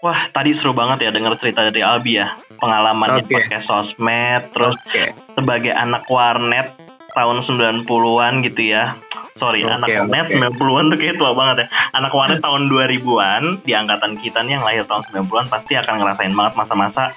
Wah, 0.00 0.32
tadi 0.32 0.56
seru 0.56 0.72
banget 0.72 1.04
ya 1.04 1.10
denger 1.12 1.36
cerita 1.36 1.60
dari 1.60 1.84
Albi 1.84 2.16
ya. 2.16 2.32
Pengalamannya 2.60 3.24
Oke. 3.24 3.34
pakai 3.40 3.64
sosmed, 3.64 4.52
terus 4.52 4.76
Oke. 4.84 5.16
sebagai 5.34 5.72
anak 5.72 6.04
warnet 6.06 6.76
tahun 7.16 7.42
90-an 7.42 8.32
gitu 8.46 8.62
ya. 8.76 8.94
Sorry, 9.40 9.64
Oke, 9.64 9.72
anak 9.72 9.88
warnet 9.88 10.26
90-an 10.28 10.84
tuh 10.92 10.98
kayak 11.00 11.16
tua 11.16 11.32
banget 11.32 11.64
ya. 11.64 11.66
Anak 11.96 12.12
warnet 12.12 12.38
tahun 12.46 12.68
2000-an, 12.68 13.42
di 13.64 13.72
angkatan 13.72 14.12
kita 14.20 14.44
nih 14.44 14.60
yang 14.60 14.64
lahir 14.64 14.84
tahun 14.84 15.02
90-an 15.08 15.46
pasti 15.48 15.72
akan 15.80 15.94
ngerasain 16.04 16.34
banget 16.36 16.54
masa-masa 16.54 17.08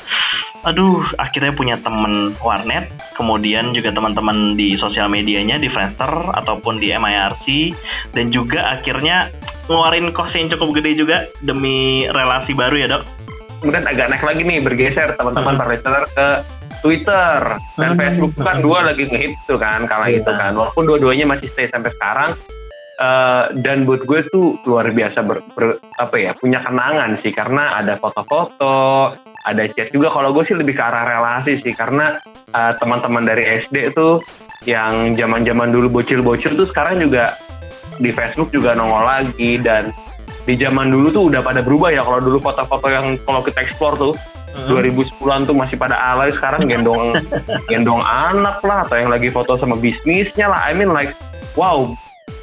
aduh, 0.64 1.04
akhirnya 1.20 1.52
punya 1.52 1.76
temen 1.76 2.32
warnet, 2.40 2.88
kemudian 3.20 3.76
juga 3.76 3.92
teman-teman 3.92 4.56
di 4.56 4.80
sosial 4.80 5.12
medianya 5.12 5.60
di 5.60 5.68
Friendster 5.68 6.32
ataupun 6.40 6.80
di 6.80 6.96
MIRC 6.96 7.76
dan 8.16 8.32
juga 8.32 8.72
akhirnya 8.72 9.28
ngeluarin 9.68 10.16
kos 10.16 10.32
yang 10.36 10.48
cukup 10.56 10.80
gede 10.80 11.04
juga 11.04 11.28
demi 11.44 12.08
relasi 12.08 12.56
baru 12.56 12.76
ya, 12.80 12.88
Dok. 12.96 13.04
Kemudian 13.63 13.88
agak 13.88 14.12
naik 14.12 14.24
lagi 14.24 14.41
nih 14.43 14.60
bergeser 14.60 15.15
teman-teman 15.15 15.55
para 15.55 15.72
listener 15.72 16.03
ke 16.12 16.27
Twitter. 16.77 17.39
Dan 17.74 17.89
Hmm. 17.89 17.98
Facebook 17.98 18.34
kan 18.36 18.60
dua 18.60 18.84
lagi 18.84 19.08
ngehit 19.08 19.39
tuh 19.41 19.55
kan 19.55 19.88
kala 19.88 20.12
Iya. 20.12 20.20
itu 20.20 20.32
kan. 20.32 20.51
Walaupun 20.51 20.84
dua-duanya 20.84 21.24
masih 21.25 21.48
stay 21.48 21.65
sampai 21.65 21.96
sekarang 21.96 22.36
eh, 22.93 23.43
dan 23.58 23.88
buat 23.88 24.03
gue 24.03 24.20
tuh 24.29 24.60
luar 24.63 24.91
biasa 24.91 25.24
ber, 25.24 25.41
ber- 25.55 25.79
apa 25.98 26.13
ya 26.13 26.36
punya 26.36 26.60
kenangan 26.60 27.17
sih. 27.17 27.32
Karena 27.32 27.74
ada 27.74 27.96
foto-foto 27.96 29.10
ada 29.41 29.63
chat 29.65 29.89
juga. 29.89 30.12
Kalau 30.12 30.29
gue 30.29 30.43
sih 30.43 30.53
lebih 30.53 30.75
ke 30.75 30.84
arah 30.84 31.08
relasi 31.10 31.58
sih. 31.58 31.72
Karena 31.72 32.13
eh, 32.51 32.74
teman-teman 32.75 33.24
dari 33.24 33.48
SD 33.63 33.96
tuh 33.96 34.20
yang 34.63 35.12
zaman-zaman 35.12 35.72
dulu 35.72 35.88
bocil-bocil 35.89 36.53
tuh 36.53 36.67
sekarang 36.67 37.00
juga 37.00 37.32
di 37.96 38.12
Facebook 38.12 38.51
juga 38.51 38.75
nongol 38.75 39.03
lagi. 39.03 39.55
Dan 39.58 39.88
di 40.44 40.54
zaman 40.60 40.92
dulu 40.92 41.08
tuh 41.10 41.24
udah 41.32 41.42
pada 41.42 41.64
berubah 41.64 41.90
ya 41.92 42.02
kalau 42.04 42.20
dulu 42.20 42.38
foto-foto 42.44 42.88
yang 42.92 43.16
kalau 43.24 43.42
kita 43.44 43.64
explore 43.64 43.96
tuh 43.96 44.14
Hmm. 44.54 44.70
2010-an 44.70 45.50
tuh 45.50 45.58
masih 45.58 45.82
pada 45.82 45.98
alay 46.14 46.30
sekarang 46.30 46.70
gendong 46.70 47.18
gendong 47.74 48.06
anak 48.06 48.62
lah 48.62 48.86
atau 48.86 49.02
yang 49.02 49.10
lagi 49.10 49.34
foto 49.34 49.58
sama 49.58 49.74
bisnisnya 49.74 50.46
lah 50.46 50.70
I 50.70 50.78
mean 50.78 50.94
like 50.94 51.10
wow 51.58 51.90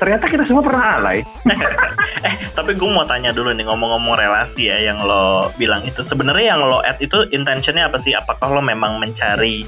ternyata 0.01 0.25
kita 0.25 0.49
semua 0.49 0.65
pernah 0.65 0.97
alay 0.97 1.21
Eh, 2.21 2.37
tapi 2.53 2.77
gue 2.77 2.91
mau 2.91 3.09
tanya 3.09 3.33
dulu 3.33 3.49
nih 3.57 3.65
ngomong-ngomong 3.65 4.13
relasi 4.13 4.69
ya 4.69 4.93
yang 4.93 5.01
lo 5.01 5.49
bilang 5.57 5.81
itu 5.89 6.05
sebenarnya 6.05 6.53
yang 6.53 6.61
lo 6.69 6.85
add 6.85 7.01
itu 7.01 7.25
intentionnya 7.33 7.89
apa 7.89 7.97
sih? 8.05 8.13
Apakah 8.13 8.53
lo 8.53 8.61
memang 8.61 9.01
mencari 9.01 9.65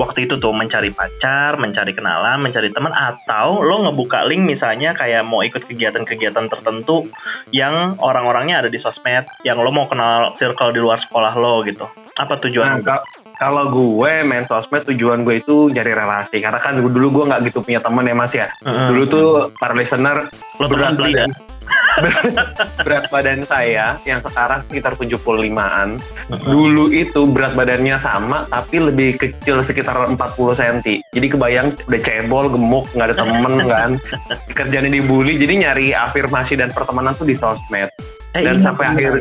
waktu 0.00 0.24
itu 0.24 0.40
tuh 0.40 0.56
mencari 0.56 0.88
pacar, 0.96 1.60
mencari 1.60 1.92
kenalan, 1.92 2.40
mencari 2.40 2.72
teman 2.72 2.96
atau 2.96 3.60
lo 3.60 3.84
ngebuka 3.84 4.24
link 4.24 4.48
misalnya 4.48 4.96
kayak 4.96 5.28
mau 5.28 5.44
ikut 5.44 5.68
kegiatan-kegiatan 5.68 6.48
tertentu 6.48 7.04
yang 7.52 8.00
orang-orangnya 8.00 8.64
ada 8.64 8.70
di 8.72 8.80
sosmed, 8.80 9.28
yang 9.44 9.60
lo 9.60 9.68
mau 9.68 9.84
kenal 9.84 10.32
circle 10.40 10.72
di 10.72 10.80
luar 10.80 11.04
sekolah 11.04 11.36
lo 11.36 11.60
gitu? 11.68 11.84
Apa 12.20 12.34
Nah, 12.34 12.40
tujuan? 12.42 12.68
ka- 12.80 13.04
kalau 13.34 13.64
gue 13.66 14.20
main 14.20 14.44
sosmed 14.44 14.84
tujuan 14.86 15.22
gue 15.22 15.40
itu 15.40 15.66
nyari 15.66 15.92
relasi. 15.92 16.38
Karena 16.38 16.60
kan 16.60 16.76
dulu 16.76 17.08
gue 17.10 17.24
nggak 17.26 17.40
gitu 17.46 17.58
punya 17.60 17.80
temen 17.80 18.04
ya 18.04 18.14
mas 18.14 18.30
ya. 18.30 18.46
Heeh. 18.60 18.86
dulu 18.86 19.02
tuh 19.06 19.26
para 19.56 19.72
listener 19.72 20.28
lo 20.54 20.66
teman 20.66 20.92
berat 20.92 20.96
badan 20.98 21.30
berat 22.80 23.04
badan 23.08 23.40
saya 23.44 23.96
yang 24.02 24.20
sekarang 24.20 24.60
sekitar 24.64 24.94
75an 24.94 25.98
dulu 26.42 26.88
itu 26.88 27.24
berat 27.26 27.52
badannya 27.52 27.96
sama 27.98 28.44
tapi 28.46 28.78
lebih 28.80 29.16
kecil 29.16 29.62
sekitar 29.62 29.96
40 29.98 30.16
cm 30.52 30.76
jadi 31.10 31.26
kebayang 31.28 31.68
udah 31.82 32.00
cebol 32.00 32.46
gemuk 32.48 32.84
nggak 32.92 33.06
ada 33.06 33.16
temen 33.16 33.52
kan. 33.72 33.90
Kerjanya 34.50 34.90
dibully 34.90 35.36
jadi 35.36 35.54
nyari 35.60 35.86
afirmasi 35.92 36.54
dan 36.54 36.70
pertemanan 36.70 37.12
tuh 37.12 37.24
di 37.24 37.34
sosmed. 37.34 37.88
Eh, 38.30 38.42
dan 38.42 38.58
iya, 38.58 38.62
sampai 38.62 38.84
bener. 38.86 38.96
akhir 38.96 39.12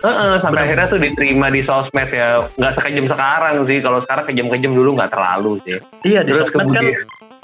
Heeh, 0.00 0.32
sampai 0.40 0.60
akhirnya 0.64 0.86
tuh 0.86 0.96
diterima 0.96 1.46
di 1.48 1.60
sosmed 1.60 2.08
ya. 2.08 2.48
Nggak 2.54 2.72
sekejam 2.74 3.04
sekarang 3.06 3.54
sih. 3.64 3.78
Kalau 3.78 3.98
sekarang 4.00 4.24
kejam-kejam 4.26 4.72
dulu 4.72 4.96
nggak 4.96 5.12
terlalu 5.12 5.60
sih. 5.60 5.76
Iya 6.02 6.24
di 6.24 6.32
terus 6.32 6.48
sosmed 6.48 6.68
kan 6.70 6.84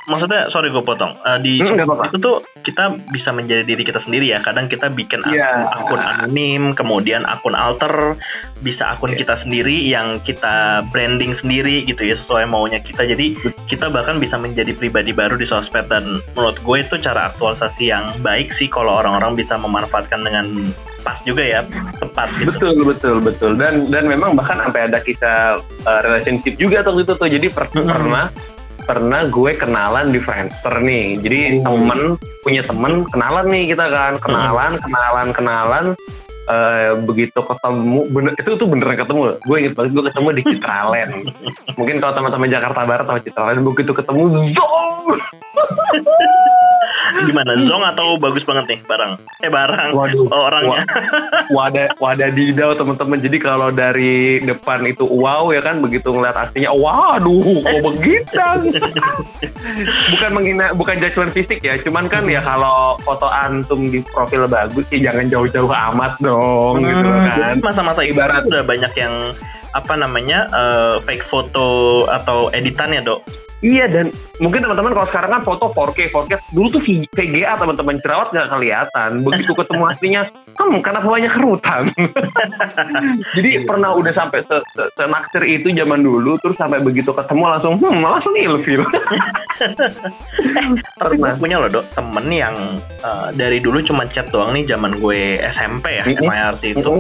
maksudnya 0.06 0.46
sorry 0.48 0.70
gue 0.70 0.80
potong. 0.80 1.18
Eh, 1.18 1.38
di 1.42 1.52
Hmm, 1.58 1.74
nggak 1.74 1.84
apa-apa. 1.84 2.04
itu 2.06 2.16
tuh 2.16 2.36
kita 2.62 2.84
bisa 3.10 3.30
menjadi 3.30 3.60
diri 3.60 3.82
kita 3.82 3.98
sendiri 3.98 4.30
ya. 4.30 4.38
Kadang 4.38 4.66
kita 4.66 4.86
bikin 4.88 5.18
akun, 5.20 5.34
Iya. 5.34 5.66
akun 5.68 6.00
anonim 6.00 6.64
kemudian 6.72 7.26
akun 7.26 7.52
alter 7.52 8.14
bisa 8.56 8.88
akun 8.88 9.12
Iya. 9.12 9.18
kita 9.20 9.34
sendiri 9.42 9.76
yang 9.84 10.22
kita 10.22 10.80
branding 10.88 11.34
sendiri 11.36 11.82
gitu 11.82 12.00
ya 12.00 12.16
sesuai 12.16 12.46
maunya 12.46 12.78
kita. 12.78 13.02
Jadi 13.04 13.34
kita 13.66 13.90
bahkan 13.90 14.16
bisa 14.16 14.38
menjadi 14.38 14.72
pribadi 14.72 15.10
baru 15.10 15.34
di 15.34 15.44
sosmed. 15.44 15.84
Dan 15.86 16.22
menurut 16.32 16.56
gue 16.56 16.76
itu 16.80 16.96
cara 16.96 17.28
aktualisasi 17.28 17.84
yang 17.84 18.16
baik 18.22 18.54
sih 18.54 18.70
kalau 18.70 18.96
orang-orang 18.96 19.34
bisa 19.34 19.58
memanfaatkan 19.58 20.22
dengan 20.22 20.70
pas 21.02 21.22
juga 21.22 21.38
ya 21.38 21.62
tepat 22.16 22.28
gitu. 22.40 22.48
Betul 22.48 22.74
betul 22.88 23.16
betul. 23.20 23.52
Dan 23.60 23.92
dan 23.92 24.08
memang 24.08 24.32
bahkan 24.32 24.56
sampai 24.64 24.88
ada 24.88 25.04
kisah 25.04 25.60
uh, 25.60 26.00
relationship 26.00 26.56
juga 26.56 26.80
tuh 26.80 27.04
itu 27.04 27.12
tuh. 27.12 27.28
Jadi 27.28 27.52
per- 27.52 27.68
Mm-mm. 27.68 27.84
pernah 27.84 28.24
pernah 28.88 29.28
gue 29.28 29.52
kenalan 29.60 30.08
di 30.08 30.16
Friendster 30.16 30.80
nih. 30.80 31.20
Jadi 31.20 31.60
temen 31.60 32.16
punya 32.40 32.64
temen 32.64 33.04
kenalan 33.12 33.46
nih 33.52 33.76
kita 33.76 33.84
kan. 33.92 34.12
Kenalan 34.16 34.72
kenalan 34.80 35.28
kenalan 35.36 35.84
Eh, 36.46 36.92
begitu 37.02 37.42
ketemu 37.42 38.06
bener 38.06 38.32
itu 38.38 38.50
tuh 38.54 38.68
beneran 38.70 38.94
ketemu. 38.94 39.34
Gue 39.42 39.56
inget 39.66 39.74
banget 39.74 39.90
gue 39.98 40.04
ketemu 40.06 40.28
di 40.30 40.42
Citraland 40.46 41.12
mungkin 41.78 41.96
kalau 41.98 42.12
teman-teman 42.14 42.48
Jakarta 42.48 42.80
Barat 42.86 43.02
tahu 43.02 43.18
Citraland 43.18 43.66
begitu 43.66 43.90
ketemu 43.90 44.22
zong! 44.54 45.18
Gimana 47.26 47.56
zong 47.64 47.84
atau 47.86 48.20
bagus 48.20 48.44
banget 48.44 48.76
nih 48.76 48.78
barang? 48.84 49.12
Eh 49.40 49.50
barang 49.50 49.90
Waduh. 49.96 50.26
oh, 50.28 50.42
orangnya. 50.50 50.84
Wadah 51.48 51.86
wadah 51.96 52.28
didau 52.34 52.76
teman-teman. 52.76 53.18
Jadi 53.22 53.38
kalau 53.40 53.72
dari 53.72 54.42
depan 54.42 54.84
itu 54.84 55.06
wow 55.06 55.48
ya 55.48 55.64
kan? 55.64 55.80
Begitu 55.80 56.12
ngeliat 56.12 56.36
aslinya 56.36 56.76
waduh 56.76 57.40
kok 57.40 57.78
begitu? 57.94 58.36
Bukan 60.12 60.30
menghina 60.30 60.76
bukan 60.76 61.00
judgement 61.00 61.32
fisik 61.32 61.64
ya. 61.64 61.80
Cuman 61.80 62.06
kan 62.10 62.28
ya 62.28 62.44
kalau 62.44 63.00
foto 63.00 63.26
antum 63.30 63.88
di 63.88 64.02
profil 64.04 64.46
bagus 64.46 64.84
sih 64.92 65.00
jangan 65.00 65.26
jauh-jauh 65.30 65.70
amat 65.70 66.18
dong 66.20 66.35
gitu 66.80 67.06
loh 67.06 67.20
kan. 67.22 67.36
Jadi 67.38 67.60
masa-masa 67.62 68.00
ibarat 68.04 68.42
udah 68.46 68.62
banyak 68.64 68.92
yang 68.96 69.14
apa 69.76 69.92
namanya 69.92 70.48
eh, 70.48 70.94
fake 71.04 71.26
foto 71.26 72.04
atau 72.08 72.48
editannya 72.48 73.04
dok 73.04 73.45
iya 73.58 73.86
dan 73.86 74.08
mungkin 74.36 74.60
teman-teman 74.60 74.92
kalau 74.92 75.08
sekarang 75.08 75.30
kan 75.30 75.42
foto 75.42 75.64
4K 75.70 76.10
4K 76.10 76.32
dulu 76.50 76.66
tuh 76.70 76.82
VGA 76.82 77.56
teman-teman 77.56 77.96
jerawat 77.98 78.28
nggak 78.28 78.48
kelihatan. 78.48 79.10
Begitu 79.22 79.52
ketemu 79.52 79.82
aslinya 79.90 80.22
hmm 80.56 80.78
kenapa 80.80 81.06
banyak 81.06 81.30
kerutan. 81.30 81.82
Jadi 83.36 83.50
pernah 83.62 83.92
udah 83.92 84.12
sampai 84.12 84.40
se 84.42 84.56
se- 84.70 84.90
senaksir 84.94 85.42
itu 85.42 85.68
zaman 85.70 86.00
dulu 86.00 86.36
terus 86.38 86.56
sampai 86.56 86.80
begitu 86.80 87.10
ketemu 87.10 87.44
langsung 87.46 87.74
hmm 87.76 88.00
langsung 88.00 88.34
ilfil 88.34 88.82
tapi 90.96 91.14
gue 91.14 91.22
Pernah. 91.22 91.36
punya 91.36 91.56
loh 91.58 91.70
dok 91.70 91.84
temen 91.90 92.26
yang 92.28 92.56
eh, 92.98 93.28
dari 93.32 93.58
dulu 93.58 93.80
cuma 93.82 94.04
chat 94.06 94.28
doang 94.28 94.52
nih 94.52 94.64
zaman 94.66 94.96
gue 94.96 95.20
SMP 95.54 95.84
ya 95.94 96.04
Mhm. 96.06 96.22
MIRC 96.22 96.62
itu 96.74 96.92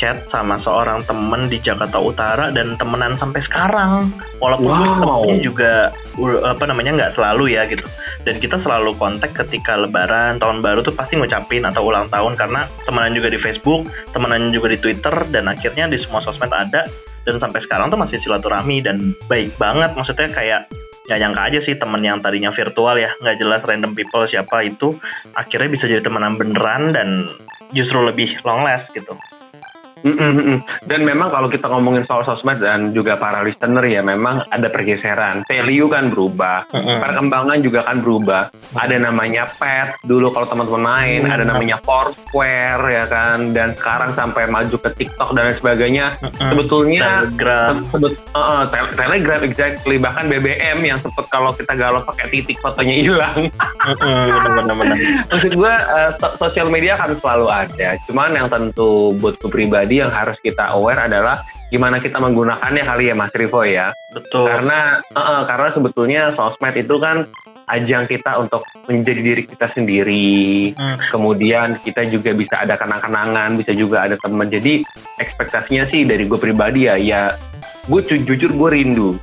chat 0.00 0.24
sama 0.32 0.56
seorang 0.64 1.04
temen 1.04 1.52
di 1.52 1.60
Jakarta 1.60 2.00
Utara 2.00 2.48
dan 2.48 2.72
temenan 2.80 3.12
sampai 3.20 3.44
sekarang. 3.44 4.08
Walaupun 4.40 4.72
Wow. 4.72 4.80
ketemunya 4.96 5.36
juga 5.44 5.72
uh, 6.16 6.40
apa 6.48 6.64
namanya 6.64 6.96
nggak 6.96 7.12
selalu 7.20 7.52
ya 7.52 7.68
gitu. 7.68 7.84
Dan 8.24 8.40
kita 8.40 8.56
selalu 8.64 8.96
kontak 8.96 9.36
ketika 9.36 9.76
lebaran 9.76 10.40
tahun 10.40 10.64
baru 10.64 10.80
tuh 10.80 10.96
pasti 10.96 11.20
ngucapin 11.20 11.68
atau 11.68 11.84
ulang 11.84 12.08
tahun 12.08 12.32
karena 12.40 12.64
temenan 12.88 13.12
juga 13.12 13.28
di 13.28 13.36
Facebook 13.36 13.84
temenan 14.16 14.48
juga 14.48 14.72
di 14.72 14.80
Twitter 14.80 15.12
dan 15.28 15.52
akhirnya 15.52 15.92
di 15.92 16.00
semua 16.00 16.24
sosmed 16.24 16.48
ada. 16.48 16.88
Dan 17.28 17.36
sampai 17.36 17.60
sekarang 17.60 17.92
tuh 17.92 18.00
masih 18.00 18.16
silaturahmi 18.24 18.80
dan 18.80 19.12
baik 19.28 19.52
banget. 19.60 19.92
Maksudnya 19.92 20.32
kayak 20.32 20.72
nggak 21.10 21.20
nyangka 21.26 21.42
aja 21.42 21.58
sih 21.66 21.74
temen 21.74 21.98
yang 22.06 22.22
tadinya 22.22 22.54
virtual 22.54 22.94
ya 22.94 23.10
nggak 23.18 23.34
jelas 23.42 23.66
random 23.66 23.98
people 23.98 24.22
siapa 24.30 24.62
itu 24.62 24.94
akhirnya 25.34 25.66
bisa 25.66 25.90
jadi 25.90 26.06
temenan 26.06 26.38
beneran 26.38 26.94
dan 26.94 27.26
justru 27.74 27.98
lebih 27.98 28.38
long 28.46 28.62
last 28.62 28.86
gitu 28.94 29.18
Mm, 30.00 30.16
mm, 30.16 30.32
mm. 30.46 30.58
Dan 30.88 31.00
memang 31.04 31.28
kalau 31.28 31.48
kita 31.48 31.68
ngomongin 31.68 32.04
soal 32.08 32.24
sosmed 32.24 32.60
dan 32.60 32.92
juga 32.96 33.20
para 33.20 33.44
listener 33.44 33.84
ya 33.84 34.00
memang 34.00 34.44
ada 34.48 34.68
pergeseran. 34.72 35.44
Value 35.44 35.88
kan 35.92 36.08
berubah, 36.08 36.64
perkembangan 36.72 37.58
juga 37.60 37.84
kan 37.84 38.00
berubah. 38.00 38.42
Ada 38.72 38.96
namanya 38.96 39.50
pet 39.60 40.00
dulu 40.06 40.32
kalau 40.32 40.46
teman-teman 40.48 40.82
main, 40.82 41.20
ada 41.28 41.44
namanya 41.44 41.76
Foursquare 41.84 42.84
ya 42.88 43.04
kan, 43.06 43.52
dan 43.52 43.76
sekarang 43.76 44.16
sampai 44.16 44.48
maju 44.48 44.76
ke 44.80 44.90
TikTok 44.96 45.36
dan 45.36 45.52
lain 45.52 45.58
sebagainya. 45.60 46.06
Sebetulnya 46.38 47.00
Telegram 47.04 47.74
sebut 47.92 48.12
uh, 48.32 48.64
tel- 48.72 48.94
Telegram 48.96 49.40
exactly 49.44 49.96
bahkan 50.00 50.26
BBM 50.26 50.78
yang 50.84 50.98
sempet 51.02 51.26
kalau 51.28 51.52
kita 51.52 51.76
galau 51.76 52.00
pakai 52.04 52.26
titik 52.32 52.56
fotonya 52.58 52.94
hilang. 52.96 53.38
Maksud 55.30 55.52
gue 55.54 55.74
uh, 55.74 56.10
so- 56.18 56.36
sosial 56.40 56.68
media 56.72 56.96
kan 56.96 57.12
selalu 57.18 57.46
ada. 57.50 57.88
Cuman 58.08 58.34
yang 58.34 58.48
tentu 58.48 59.14
buat 59.18 59.36
gue 59.40 59.50
pribadi 59.90 60.06
yang 60.06 60.14
harus 60.14 60.38
kita 60.38 60.70
aware 60.70 61.10
adalah 61.10 61.42
gimana 61.66 61.98
kita 61.98 62.22
menggunakannya 62.22 62.82
kali 62.86 63.10
ya 63.10 63.14
Mas 63.18 63.34
Rivo 63.34 63.66
ya. 63.66 63.90
betul 64.14 64.46
Karena 64.46 65.02
uh, 65.02 65.18
uh, 65.18 65.40
karena 65.50 65.68
sebetulnya 65.74 66.22
sosmed 66.38 66.78
itu 66.78 66.94
kan 67.02 67.26
ajang 67.66 68.06
kita 68.06 68.38
untuk 68.38 68.62
menjadi 68.86 69.18
diri 69.18 69.42
kita 69.50 69.66
sendiri. 69.74 70.70
Hmm. 70.78 70.98
Kemudian 71.10 71.82
kita 71.82 72.06
juga 72.06 72.30
bisa 72.38 72.62
ada 72.62 72.78
kenang-kenangan, 72.78 73.58
bisa 73.58 73.74
juga 73.74 74.06
ada 74.06 74.14
teman. 74.14 74.46
Jadi 74.46 74.86
ekspektasinya 75.18 75.90
sih 75.90 76.06
dari 76.06 76.26
gue 76.30 76.38
pribadi 76.38 76.86
ya, 76.86 76.94
ya 76.94 77.34
gue 77.90 78.00
ju- 78.06 78.22
jujur 78.22 78.50
gue 78.54 78.68
rindu. 78.70 79.18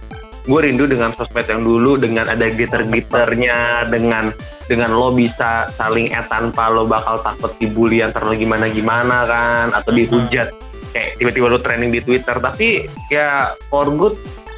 Gue 0.48 0.60
rindu 0.64 0.88
dengan 0.88 1.12
sosmed 1.12 1.44
yang 1.44 1.60
dulu, 1.60 2.00
dengan 2.00 2.32
ada 2.32 2.48
gitar-gitarnya, 2.48 3.92
dengan 3.92 4.32
dengan 4.68 4.96
lo 4.96 5.12
bisa 5.12 5.68
saling 5.76 6.12
eh 6.12 6.24
tanpa 6.28 6.72
lo 6.72 6.88
bakal 6.88 7.20
takut 7.20 7.52
dibully 7.60 8.00
antar 8.00 8.24
lo 8.24 8.36
gimana-gimana 8.36 9.28
kan, 9.28 9.68
atau 9.76 9.92
dihujat. 9.92 10.56
Kayak 10.96 11.20
tiba-tiba 11.20 11.48
lo 11.52 11.60
trending 11.60 11.92
di 11.92 12.00
Twitter. 12.00 12.40
Tapi 12.40 12.88
ya 13.12 13.52
for 13.68 13.92
good 13.92 14.16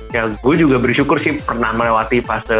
ya 0.09 0.25
gue 0.25 0.55
juga 0.57 0.81
bersyukur 0.81 1.21
sih 1.21 1.37
pernah 1.37 1.69
melewati 1.69 2.25
fase 2.25 2.57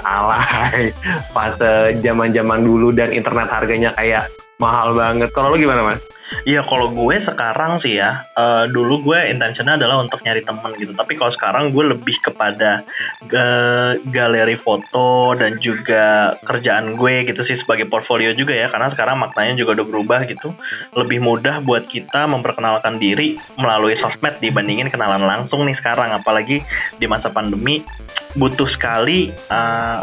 alay 0.00 0.88
fase 1.36 2.00
zaman 2.00 2.32
zaman 2.32 2.64
dulu 2.64 2.96
dan 2.96 3.12
internet 3.12 3.48
harganya 3.52 3.92
kayak 3.96 4.28
mahal 4.60 4.92
banget. 4.96 5.28
Kalau 5.32 5.52
lo 5.52 5.56
gimana 5.56 5.84
mas 5.84 6.00
Iya 6.44 6.64
kalau 6.64 6.92
gue 6.92 7.16
sekarang 7.24 7.80
sih 7.80 8.00
ya, 8.00 8.24
eh, 8.36 8.64
dulu 8.68 9.00
gue 9.04 9.18
intentionnya 9.32 9.80
adalah 9.80 10.04
untuk 10.04 10.20
nyari 10.24 10.44
temen 10.44 10.70
gitu. 10.76 10.92
Tapi 10.92 11.16
kalau 11.16 11.32
sekarang 11.36 11.72
gue 11.72 11.84
lebih 11.96 12.16
kepada 12.20 12.84
eh, 13.28 13.92
galeri 14.08 14.56
foto 14.60 15.32
dan 15.36 15.56
juga 15.60 16.36
kerjaan 16.44 16.96
gue 16.96 17.28
gitu 17.28 17.44
sih 17.48 17.56
sebagai 17.60 17.88
portfolio 17.88 18.32
juga 18.36 18.52
ya. 18.52 18.68
Karena 18.68 18.92
sekarang 18.92 19.20
maknanya 19.20 19.56
juga 19.56 19.80
udah 19.80 19.86
berubah 19.88 20.20
gitu. 20.28 20.52
Lebih 20.96 21.20
mudah 21.24 21.64
buat 21.64 21.88
kita 21.88 22.28
memperkenalkan 22.28 23.00
diri 23.00 23.40
melalui 23.56 23.96
sosmed 24.00 24.36
dibandingin 24.40 24.92
kenalan 24.92 25.24
langsung 25.24 25.64
nih 25.64 25.76
sekarang. 25.76 26.12
Apalagi 26.12 26.60
di 26.96 27.06
masa 27.08 27.32
pandemi 27.32 27.80
butuh 28.36 28.68
sekali 28.68 29.32
eh, 29.32 30.02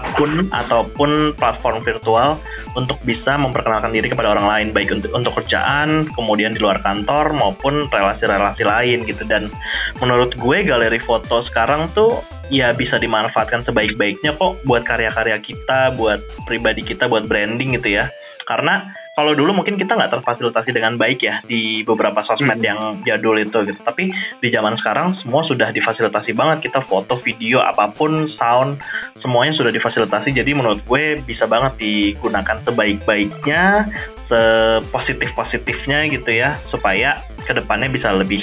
akun 0.00 0.48
ataupun 0.48 1.36
platform 1.36 1.84
virtual 1.84 2.40
untuk 2.72 2.96
bisa 3.04 3.36
memperkenalkan 3.36 3.92
diri 3.92 4.08
kepada 4.08 4.32
orang 4.32 4.46
lain 4.48 4.66
baik 4.72 4.88
untuk 4.94 5.12
untuk 5.12 5.32
kerjaan 5.42 6.08
kemudian 6.16 6.56
di 6.56 6.60
luar 6.60 6.80
kantor 6.80 7.36
maupun 7.36 7.90
relasi-relasi 7.92 8.62
lain 8.64 9.04
gitu. 9.04 9.28
Dan 9.28 9.52
menurut 10.00 10.32
gue 10.38 10.58
galeri 10.64 11.00
foto 11.02 11.44
sekarang 11.44 11.92
tuh 11.92 12.24
ya 12.48 12.72
bisa 12.72 12.96
dimanfaatkan 12.96 13.64
sebaik-baiknya 13.64 14.36
kok 14.36 14.60
buat 14.64 14.84
karya-karya 14.84 15.36
kita 15.40 15.92
buat 15.96 16.20
pribadi 16.48 16.80
kita 16.80 17.08
buat 17.08 17.28
branding 17.28 17.76
gitu 17.76 18.00
ya. 18.00 18.08
Karena 18.48 18.90
kalau 19.22 19.38
dulu 19.38 19.54
mungkin 19.54 19.78
kita 19.78 19.94
nggak 19.94 20.18
terfasilitasi 20.18 20.74
dengan 20.74 20.98
baik 20.98 21.22
ya 21.22 21.38
di 21.46 21.86
beberapa 21.86 22.26
sosmed 22.26 22.58
Hmm. 22.58 22.66
yang 22.66 22.78
jadul 23.06 23.38
itu 23.38 23.54
gitu. 23.62 23.78
Tapi 23.78 24.10
di 24.42 24.48
zaman 24.50 24.74
sekarang 24.74 25.14
semua 25.22 25.46
sudah 25.46 25.70
difasilitasi 25.70 26.34
banget. 26.34 26.66
Kita 26.66 26.82
foto 26.82 27.14
video 27.22 27.62
apa 27.62 27.86
pun 27.86 28.26
sound 28.34 28.82
semuanya 29.22 29.54
sudah 29.54 29.70
difasilitasi. 29.70 30.34
Jadi 30.34 30.50
menurut 30.52 30.82
gue 30.82 31.22
bisa 31.22 31.46
banget 31.46 31.78
digunakan 31.78 32.58
sebaik-baiknya 32.66 33.86
sepositif-positifnya 34.26 36.10
gitu 36.10 36.30
ya 36.34 36.58
supaya 36.66 37.22
ke 37.42 37.54
depannya 37.54 37.86
bisa 37.86 38.10
lebih 38.10 38.42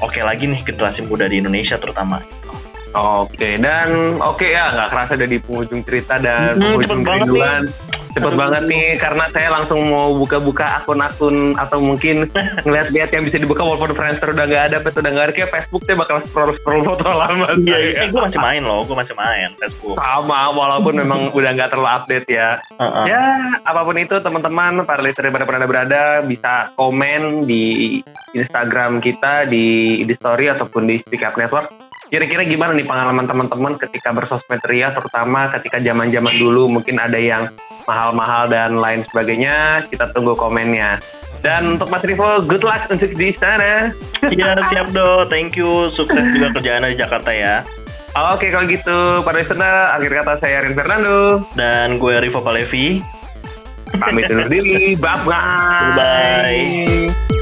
oke 0.00 0.16
lagi 0.20 0.48
nih 0.48 0.64
generasi 0.64 1.04
muda 1.04 1.28
di 1.28 1.36
Indonesia 1.36 1.76
terutama. 1.76 2.24
Oke, 2.88 3.60
dan 3.60 4.16
oke 4.16 4.48
ya 4.48 4.72
nggak 4.72 4.88
kerasa 4.88 5.12
ada 5.12 5.28
di 5.28 5.36
penghujung 5.36 5.84
cerita 5.84 6.16
dan 6.16 6.56
Hmm, 6.56 6.80
penghujung 6.80 7.04
banget 7.04 7.28
kerinduan. 7.28 7.62
Cepet 8.08 8.34
banget 8.34 8.62
nih, 8.64 8.96
karena 8.96 9.24
saya 9.28 9.48
langsung 9.50 9.80
mau 9.84 10.12
buka-buka 10.12 10.80
akun-akun 10.80 11.54
atau 11.54 11.78
mungkin 11.78 12.26
ngeliat-liat 12.64 13.10
yang 13.10 13.22
bisa 13.22 13.36
dibuka 13.36 13.60
walaupun 13.60 13.92
Friendster 13.92 14.32
udah 14.32 14.46
nggak 14.46 14.64
ada, 14.72 14.76
pet 14.78 14.94
udah 14.94 15.10
nggak 15.10 15.26
ada, 15.28 15.34
kayak 15.34 15.50
Facebook 15.50 15.82
saya 15.84 15.96
bakal 15.96 16.16
scroll-scroll 16.24 16.82
foto 16.84 17.08
lama 17.22 17.46
Iya, 17.58 17.76
saya. 17.76 18.00
eh, 18.04 18.08
gue 18.08 18.20
masih 18.22 18.40
main 18.40 18.62
loh, 18.62 18.80
gue 18.82 18.96
masih 18.96 19.14
main 19.14 19.48
Facebook. 19.56 19.96
Sama, 19.96 20.40
walaupun 20.50 20.94
memang 21.02 21.20
udah 21.30 21.50
nggak 21.52 21.70
terlalu 21.70 21.90
update 21.90 22.26
ya. 22.28 22.48
Heeh. 22.76 23.04
Ya, 23.08 23.24
apa 23.62 23.80
pun 23.82 23.96
itu 23.96 24.16
teman-teman, 24.18 24.82
para 24.82 25.00
listener 25.00 25.30
pada 25.30 25.44
pernah 25.44 25.66
berada 25.66 26.02
bisa 26.22 26.72
komen 26.74 27.44
di 27.44 27.98
Instagram 28.32 28.98
kita 28.98 29.44
di 29.44 29.66
di 30.02 30.14
story 30.14 30.48
ataupun 30.48 30.82
di 30.84 31.00
Speak 31.00 31.22
Up 31.22 31.34
Network. 31.34 31.87
Kira-kira 32.08 32.42
gimana 32.48 32.72
nih 32.72 32.88
pengalaman 32.88 33.28
teman-teman 33.28 33.72
ketika 33.76 34.16
bersosmed 34.16 34.64
ria, 34.64 34.88
terutama 34.92 35.52
ketika 35.52 35.76
zaman-zaman 35.76 36.32
dulu 36.40 36.68
mungkin 36.72 36.96
ada 36.96 37.20
yang 37.20 37.52
mahal-mahal 37.84 38.48
dan 38.48 38.80
lain 38.80 39.04
sebagainya. 39.08 39.84
Kita 39.88 40.12
tunggu 40.16 40.32
komennya. 40.32 41.00
Dan 41.44 41.78
untuk 41.78 41.92
Mas 41.92 42.02
Rivo, 42.02 42.42
good 42.42 42.66
luck 42.66 42.88
untuk 42.90 43.14
di 43.14 43.30
sana. 43.36 43.94
Iya, 44.26 44.58
siap 44.72 44.90
do. 44.90 45.28
Thank 45.30 45.54
you. 45.54 45.92
Sukses 45.94 46.24
juga 46.34 46.50
kerjaan 46.58 46.88
di 46.88 46.98
Jakarta 46.98 47.30
ya. 47.30 47.62
Oke, 48.34 48.50
kalau 48.50 48.66
gitu, 48.66 49.22
para 49.22 49.38
listener, 49.38 49.94
akhir 49.94 50.10
kata 50.24 50.32
saya 50.42 50.66
Rin 50.66 50.74
Fernando. 50.74 51.44
Dan 51.54 52.02
gue 52.02 52.18
Rivo 52.18 52.42
Palevi. 52.42 52.98
Pamit 53.94 54.26
undur 54.32 54.50
diri. 54.50 54.98
Bye-bye. 54.98 55.94
Bye. 55.94 57.37